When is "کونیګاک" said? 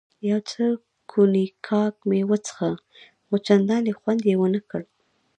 1.11-1.95